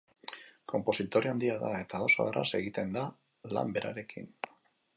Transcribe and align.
Konpositore 0.71 1.29
handia 1.33 1.57
da, 1.63 1.73
eta 1.85 2.01
oso 2.05 2.27
erraz 2.31 2.47
egiten 2.61 2.97
da 2.99 3.07
lan 3.57 3.77
berarekin. 3.77 4.35